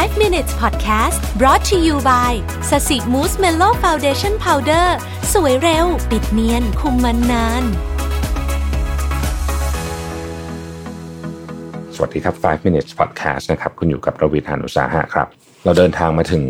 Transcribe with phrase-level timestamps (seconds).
[0.00, 2.32] 5 minutes podcast brought to you by
[2.70, 4.96] Sasi Mousse Mellow Foundation Powder
[5.32, 7.64] สวยเร็ว ปิดเนียน คุมมันนาน
[11.94, 15.28] สวัสดีครับ 5 minutes podcast นะครับ คุณอยู่กับรวิศ หาญอุตสาหะครับ
[15.64, 16.44] เราเดินทางมาถึง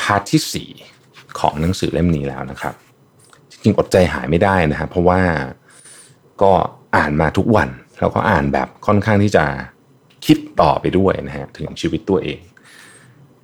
[0.00, 2.74] part ที่ 4 ของหนังสือเล่มนี้แล้วนะครับ
[3.50, 5.20] จริงๆอดใจหายไม่ได้นะครับเพราะว่า
[6.42, 6.52] ก็
[6.96, 7.68] อ่านมาทุกวัน
[8.00, 9.44] แล้วก็อ่านแบบค่อนข้างที่จะ
[10.26, 12.40] คิดต่อไปด้วยนะฮะถึงชีวิตตัวเอง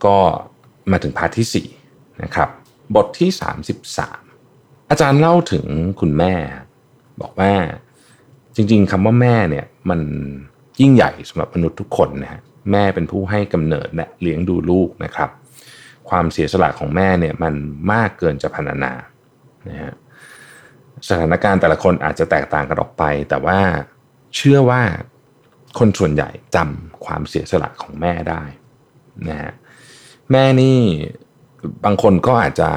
[0.04, 0.16] ก็
[0.90, 2.48] มาถึงพาร์ทที่4นะครับ
[2.96, 3.30] บทที่
[4.10, 5.66] 33 อาจารย์เล่าถึง
[6.00, 6.34] คุณแม่
[7.20, 7.52] บอกว่า
[8.54, 10.00] จริงๆคำว่าแม่เนี่ยมัน
[10.80, 12.40] ยิ่งใหญ่สำหรับมนุษย์ทุกคนนะฮะ
[12.72, 15.30] แม่เป็นผู้ให้กำเนิดและเลี้ยงดูลูกนะครับ
[16.10, 17.54] ความเสียสละของแม่เนี่ยมัน
[17.92, 18.92] มากเกินจะพรรณนา
[19.68, 19.92] นะฮะ
[21.08, 23.58] สถานการณ์แต่ละคนอาจจะแตกต่างกันออกไป แต่ว่า
[24.36, 24.82] เชื่อว่า
[25.78, 28.42] คนส่วนใหญ่จำความเสียสละของแม่ได้
[29.28, 29.52] นะฮะ
[30.32, 30.78] แม่นี่
[31.84, 32.70] บางคนก็อาจจะ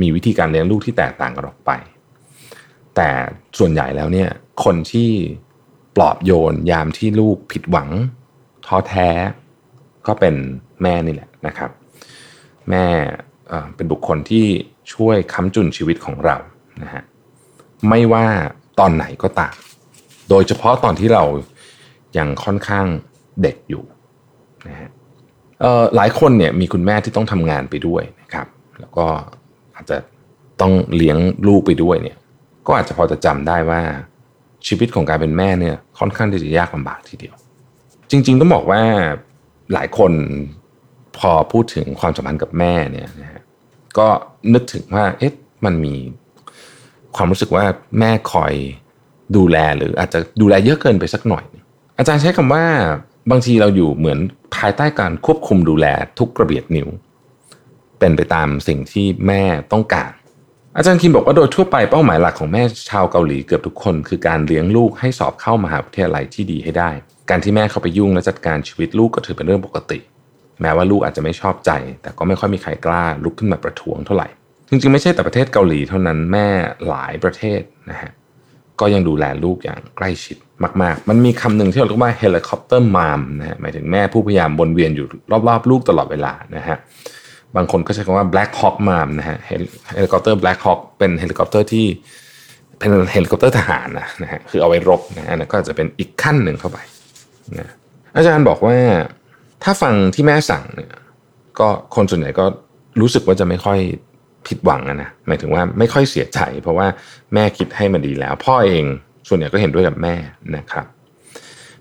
[0.00, 1.70] มีวิธีการเลี้ยงลูกที่แตกต่างกันออกไป
[2.96, 3.08] แต่
[3.58, 4.30] ส่วนใหญ่แล้วเนี่ย
[4.64, 5.10] คนที่
[5.96, 7.88] ปลอบโยนยามที่ลูกผิดหวัง
[8.66, 9.08] ท้อแท้
[10.06, 10.34] ก็เป็น
[10.82, 11.70] แม่นี่แหละนะครับ
[12.70, 12.84] แม่
[13.48, 14.46] เอ่อเป็นบุคคลที่
[14.92, 16.36] ช่วยค้ำจุนชีวิตของเรา
[16.82, 17.02] นะฮะ
[17.88, 18.26] ไม่ว่า
[18.80, 19.54] ตอนไหนก็ตาม
[20.30, 21.24] โดยเฉพาะตอนที่เรา
[22.18, 22.86] ยังค่อนข้าง
[23.42, 23.82] เด็กอยู่
[24.68, 24.90] นะฮะ
[25.60, 28.46] เอ่อหลายคนเนี่ยมีคุณแม่ที่ต้องทำงานไปด้วยนะครับ
[28.80, 29.06] แล้วก็
[29.74, 29.96] อาจจะ
[30.60, 32.16] ต้องเลี้ยงลูกไปด้วยเนี่ย
[32.66, 33.80] ก็อาจจะพอจะจำได้ว่า
[34.66, 37.34] ชีวิตของการเป็นแม่เนี่ยค่อนข้างที่จะยากลำบากทีเดียว
[38.10, 38.82] จริง ๆ ต้องบอกว่า
[39.72, 40.12] หลายคน
[41.18, 43.42] พอพูดถึงความสัมพันธ์กับแม่เนี่ยนะฮะ
[43.98, 44.06] ก็
[44.54, 45.32] นึกถึงว่าเอ๊ะ
[45.64, 45.94] มันมี
[47.16, 47.64] ความรู้สึกว่า
[47.98, 48.54] แม่คอย
[49.36, 51.44] ดูแลหรืออาจจะดูแลเยอะเกินไปสักหน่อย
[51.98, 52.64] อาจารย์ใช้คำว่า
[53.30, 54.18] บางทีเราอยู่เหมือน
[54.56, 55.86] ภายใต้การควบคุมดูแล
[56.18, 56.88] ทุกกระเบียดนิ้ว
[57.98, 59.42] เป็นไปตามสิ่งที่แม่
[59.72, 60.10] ต้องการ
[60.76, 66.90] อาจารย์คิมบอกว่าโดยทั่วไปเป้าหมายหลักของแม่ชาวเกาหลีเกือบทุกคน คือการเลี้ยงลูกให้สอบเข้ามหาวิทยาลัยที่ดีให้ได้
[67.30, 69.98] การที่แม่เข้าไปยุ่งและจัดการชีวิตลูกก็ถือเป็นเรื่องปกติ
[70.60, 71.70] แม้ว่าลูกอาจจะไม่ชอบใจ
[72.02, 74.28] แต่ก็ไม่ค่อยมีใครกล้าลุกขึ้นมาประท้วงเท่าไหร่
[74.68, 76.48] จริงๆไม่ใช่แต่ประเทศเกาหลีเท่านั้นแม่
[76.88, 78.12] หลายประเทศนะฮะ
[78.80, 80.36] ก็ยังดูแลลูกอย่างใกล้ชิด
[80.82, 85.06] มากๆ มันมีคำหนึ่งที่เราเรียกว่า helicopter mom นะฮะหมายถึงแม่ผู้พยายามวนเวียนอยู่
[85.48, 86.76] รอบๆ ลูกตลอดเวลานะฮะ
[87.56, 91.86] บางคนก็ใช้คำว่า black hawk mom นะฮะเฮลิคอปเตอร์ black hawk เป็นเฮลิคอปเตอร์ที่
[92.78, 96.78] เป็นเฮลิคอปเตอร์ทหารนะนะฮะคือเอาไว้รบนะฮะก็จะเป็นอีกขั้นหนึ่งเข้าไป
[97.58, 97.72] นะ
[98.16, 98.76] อาจารย์บอกว่า
[99.62, 100.92] ถ้าฟังที่แม่สั่งเนี่ย
[101.60, 102.44] ก็คนส่วนใหญ่ก็
[103.00, 103.78] รู้สึกว่าจะไม่ค่อย
[104.46, 106.86] ผิดหวังนะหมายถึงว่าไม่ค่อยเสียใจ เพราะว่า
[107.34, 108.84] แม่คิดให้มันดีแล้ว พ่อเอง
[109.28, 110.14] ส่วนใหญ่ก็เห็นด้วยกับแม่
[110.56, 110.86] นะครับ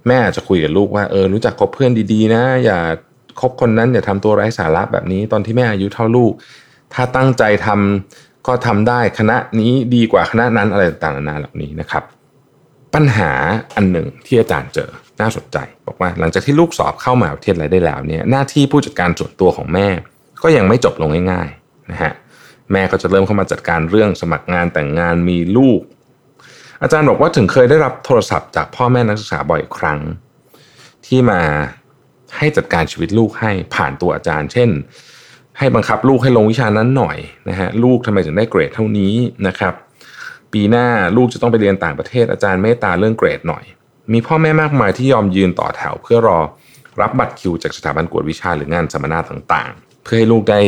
[0.08, 2.80] แม่อาจจะคุยกับลูกว่าเออรู้จักคบเพื่อนดีๆ นะ อย่า
[3.42, 6.34] คบคนนั้นอย่าทำตัวไร้สาระแบบนี้ ตอนที่แม่อายุเท่าลูก
[6.94, 12.04] ถ้าตั้งใจทำก็ทำได้คณะนี้ดีกว่าคณะนั้นอะไรต่างๆนานาเหล่านี้นะครับ
[12.94, 13.32] ปัญหา
[13.76, 14.90] อันหนึ่งที่อาจารย์เจอ
[15.22, 15.58] น่าสนใจ
[15.88, 19.88] บอกว่าหลังจากที่ลูกสอบเข้ามหาวิทยาลัยได้แล้วเนี่ยหน้าที่ผู้จัดการส่วนตัวของแม่
[20.44, 22.14] ก็ยังไม่จบลงง่ายๆนะฮะ
[22.72, 25.82] แม่ก็จะเริ่มเข้ามาจัดการเรื่องสมัครงานแต่งงานมีลูก
[26.82, 30.00] อาจารย์บอกว่าถึงเคยได้รับโทรศัพท์จากพ่อแม่นักศึกษาบ่อยครั้ง
[31.06, 31.42] ที่มา
[32.38, 34.70] ให้จัดการชีวิตลูกให้ผ่านตัวอาจารย์ เช่น
[35.58, 37.18] ให้บังคับลูกให้ลงวิชานั้นหน่อย
[37.50, 39.14] นะฮะลูกทำไมถึงได้เกรดเท่านี้
[39.48, 39.74] นะครับ
[40.54, 40.88] ปีหน้า
[41.18, 43.64] ลูกจะต้องไปเรียนต่างประเทศอาจารย์เมตตาเรื่องเกรดหน่อย
[44.14, 46.40] มีพ่อแม่มากมายที่ยอมยืนต่อแถว เพื่อรอ
[47.02, 50.60] รับบัตรคิวจากสถาบันกวดวิชาหรืองานสัมมนาต่างๆ เพื่อให้ลูกได้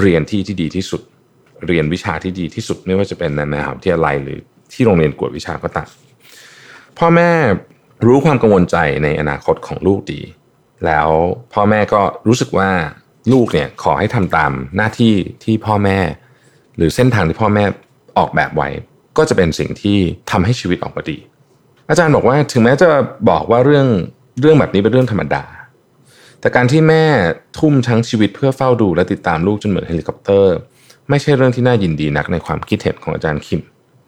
[0.00, 1.02] เรียนที่ที่ดีที่สุด
[1.66, 4.38] เรียนวิชาที่ดีที่สุดไม่ว่าจะเป็นในมหาวิทยาลัยหรือ
[4.74, 5.88] ที่โรงเรียนกวดวิชาก็ตาม
[6.98, 7.30] พ่อแม่
[8.06, 10.20] รู้ความกังวลใจในอนาคตของลูกดี
[10.86, 11.08] แล้ว
[11.52, 12.70] พ่อแม่ก็รู้สึกว่า
[13.32, 15.14] ลูกเนี่ยขอให้ทำตามหน้าที่
[15.44, 15.98] ที่พ่อแม่
[16.76, 17.64] หรือเส้นทางที่พ่อแม่
[18.18, 18.68] ออกแบบไว้
[19.16, 19.98] ก็จะเป็นสิ่งที่
[20.30, 21.18] ทำให้ชีวิตออกมาดี
[21.88, 22.88] อาจารย์บอกว่าถึงแม้จะ
[23.30, 23.86] บอกว่าเรื่อง
[24.40, 25.44] เรื่องแบบนี้เป็นเรื่องธรรมดา
[26.40, 27.04] แต่การที่แม่
[27.58, 30.54] ทุ่มทั้งชีวิตเพื่อเฝ้าดูและติดตามลูกจนเหมือนเฮลิคอปเตอร์
[31.10, 33.60] ไม่ใช่เรื่องที่น่ายินดีนักในความคิดเห็นของอาจารย์คิม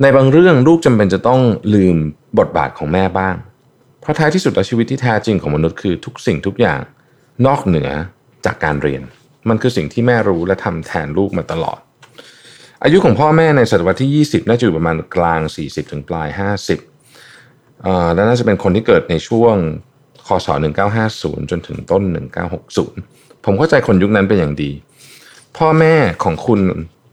[0.03, 1.41] ในบางเรื่องลูกจำเป็นจะต้อง
[1.75, 1.97] ลืม
[2.39, 3.35] บทบาทของแม่บ้าง
[4.01, 6.81] เพราะท้ายที่สุดแล้วชีวิตที่แท้จริงของมนุษย์คือทุกสิ่งทุกอย่าง
[7.47, 7.91] นอกเหนือ
[8.45, 9.03] จากการเรียน
[9.49, 11.81] มันคือสิ่งที่แม่รู้และทำแทนลูกมาตลอด
[12.85, 16.29] อายุของพ่อแม่ในศตวรรษที่ 20 น่าจะอยู่ประมาณกลาง 40 ถึงปลาย
[17.05, 19.57] 50เอ่อและน่าจะเป็นคนที่เกิดในช่วง
[20.27, 20.49] คศ
[20.99, 22.03] 1950 จนถึงต้น
[22.75, 24.71] 1960 ผมเข้าใจคนยุคนั้นเป็นอย่างดี
[25.59, 25.95] พ่อแม่
[26.25, 26.61] ของคุณ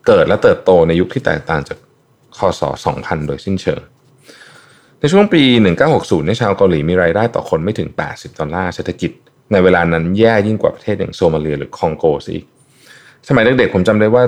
[0.08, 1.78] เกิดและเติบโตในยุคที่แตกต่างจาก
[2.38, 2.62] ค.ศ.
[2.96, 3.82] 2000 โดยสิ้นเชิง
[5.00, 5.42] ในช่วงปี
[5.86, 9.12] 1960ในยชาวเกาหลีมีรายได้ต่อคนไม่ถึง 80 ดอลลาร์เศรษฐกิจ
[9.52, 12.46] ในเวลานั้นแย่ยิ่งกว่าประเทศอย่างโซมาเลียหรือคองโกซะอีก
[13.28, 14.24] สมัยเด็กๆผมจำได้ว่า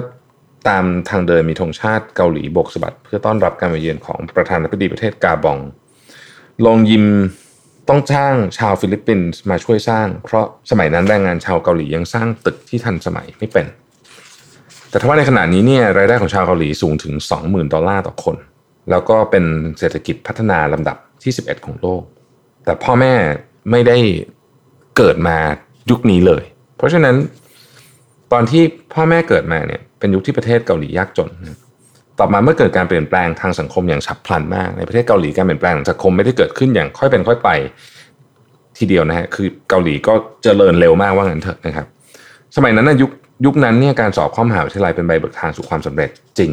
[0.68, 5.58] ตามทางเดินมีธงชาติเกาหลีโบกสะบัดเพื่อต้อนรับการมาเยือนของประธานาธิบดีประเทศกาบอง
[6.66, 7.06] โรงยิม
[7.90, 13.66] ต้องจ้างชาวฟิลิปปินส์มาช่วยสร้าง เพราะสมัยนั้นแรงงานชาวเกาหลียังสร้างตึกที่ทันสมัยไม่เป็น
[14.96, 17.14] แต่ถ้าว่าในขณะนี้เนี่ยรายได้ของชาวเกาหลีสูงถึง
[17.44, 18.36] 20,000 ดอลลาร์ต่อคน
[18.92, 19.46] แล้วก็เป็น
[19.80, 22.02] เศรษฐกิจพัฒนาลำดับที่ 11 ของโลก
[22.66, 23.14] แต่พ่อแม่
[23.72, 23.98] ไม่ได้
[24.98, 25.38] เกิดมา
[25.90, 26.44] ยุคนี้เลย
[26.78, 27.16] เพราะฉะนั้น
[28.32, 28.64] ตอนที่
[28.94, 31.30] พ่อแม่เกิดมาเนี่ยเป็นยุคที่ประเทศเกาหลียากจน
[32.20, 37.50] ต่อมาเมื่อเกิดการเปลี่ยนแปลงทางสังคมอย่างฉับพลันมาก ในประเทศเกาหลีการเปลี่ยนแปลงสังคมไม่ได้เกิดขึ้นอย่างค่อยเป็นค่อยไป
[38.78, 40.14] ทีเดียวนะฮะคือเกาหลีก็
[40.44, 41.86] เจริญเร็วมากว่างั้นเถอะนะครับ
[42.58, 43.12] สมัยนั้นนะยุค
[43.46, 46.10] ยุคนั้นเนี่ยการสอบข้ามหาวิทยาลัยเป็นใบเบิกทางสู่ความสำเร็จ
[46.40, 46.52] จริง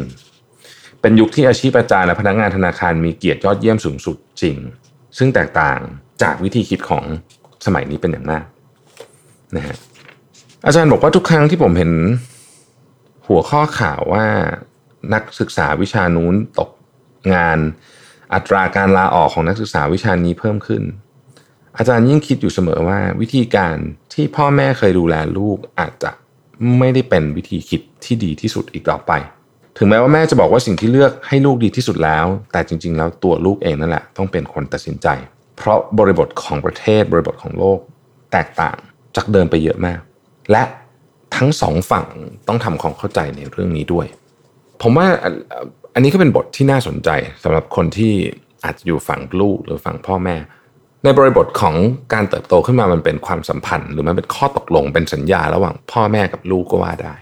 [1.01, 4.55] เป็นยุคที่อาชีพอาจารย์และพนักงานธนาคารมีเกียรติยอดเยี่ยมสูงสุดจริง
[5.17, 5.79] ซึ่งแตกต่าง
[6.21, 7.03] จากวิธีคิดของ
[7.65, 8.45] สมัยนี้เป็นอย่างมาก
[9.55, 9.77] นะฮะ
[10.65, 11.91] อาจารย์บอกว่าทุกครั้งที่ผมเห็น
[13.27, 14.25] หัวข้อข่าวว่า
[15.13, 16.69] นักศึกษาวิชานู้นตก
[17.33, 17.59] งาน
[18.33, 20.83] อัตราการลาออกของนักศึกษาวิชานี้เพิ่มขึ้น
[21.77, 23.77] อาจารย์ยิ่งคิดอยู่เสมอว่าวิธีการ
[24.13, 26.11] ที่พ่อแม่เคยดูแลลูกอาจจะ
[26.79, 29.11] ไม่ได้เป็นวิธีคิดที่ดีที่สุดอีกต่อไป
[29.77, 35.07] ถึงแม้ว่าแม่จะบอกว่าสิ่งที่เลือกให้ลูกดีที่สุดแล้ว แต่จริง ๆ แล้วตัวลูกเองนั่นแหละต้องเป็นคนตัดสินใจ
[35.57, 37.79] เพราะบริบทของประเทศบริบทของโลก
[38.31, 38.77] แตกต่าง
[39.15, 39.99] จากเดิมไปเยอะมาก
[40.51, 40.63] และ
[41.35, 42.05] ทั้งสองฝั่ง
[42.47, 44.05] ต้องทำความเข้าใจในเรื่องนี้ด้วย
[44.81, 45.07] ผมว่า
[45.93, 47.09] อันนี้ก็เป็นบทที่น่าสนใจ
[47.43, 48.13] สำหรับคนที่
[48.63, 50.35] อาจจะอยู่ฝั่งลูกหรือฝั่งพ่อแม่
[51.03, 51.75] ในบริบทของ
[52.13, 57.15] การเติบโตขึ้นมามันเป็นความสัมพันธ์ หรือมันเป็นข้อตกลงเป็นสัญญาระหว่างพ่อแม่กับลูกก็ว่าได้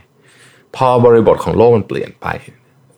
[0.76, 2.28] พอบริบทของโลกมันเปลี่ยนไป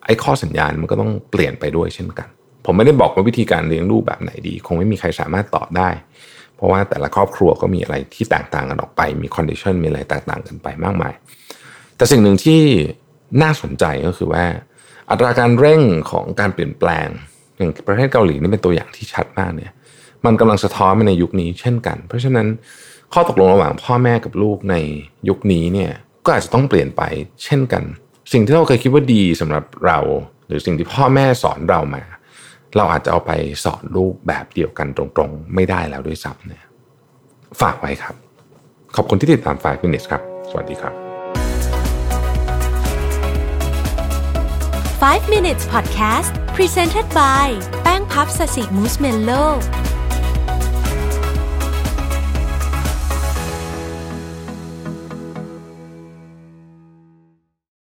[0.04, 2.28] ไอ้ข้อสัญญามันก็ต้องเปลี่ยนไปด้วยเช่นกัน
[2.64, 5.88] ผมไม่ได้บอกว่าวิธีการเลี้ยงลูกแบบไหนดี คงไม่มีใครสามารถตอบได้
[6.56, 11.14] เพราะว่าแต่ละครอบครัวก็มีอะไรที่แตกต่างกันออกไป มี condition มีอะไรแตกต่างกันไปมากมาย
[11.96, 12.62] แต่สิ่งหนึ่งที่
[13.42, 14.44] น่าสนใจก็คือว่า
[15.10, 17.08] อัตราการเร่งของการเปลี่ยนแปลง
[17.56, 19.72] อย่างประเทศเกาหลีนี่เป็นตัวอย่างที่ชัดมากเนี่ย
[20.26, 22.46] มันกำลังสะท้อนมาในยุคนี้เช่นกัน เพราะฉะนั้น
[23.12, 24.76] ข้อตกลงระหว่างพ่อแม่กับลูกใน
[25.28, 25.92] ยุคนี้เนี่ย
[26.24, 27.02] ก็อาจจะต้องเปลี่ยนไป
[27.44, 27.82] เช่นกัน
[28.32, 29.98] สิ่งที่เราเคยคิดว่าดีสำหรับเรา
[30.46, 32.02] หรือสิ่งที่พ่อแม่สอนเรามา
[32.76, 33.32] เราอาจจะเอาไป
[33.64, 36.64] สอนลูกแบบเดียวกันตรงๆ ไม่ได้แล้วด้วยซ้ำเนี่ย
[37.60, 38.14] ฝากไว้ครับ
[38.96, 40.94] ขอบคุณที่ติดตาม5 minutes ครับ สวัสดีครับ
[45.02, 47.46] 5 minutes podcast presented by
[47.82, 49.30] แป้งพับสสิมูสเมลโล